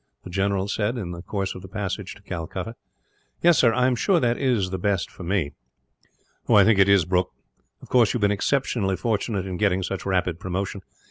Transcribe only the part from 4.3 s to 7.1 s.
it is best for me." "I think it is,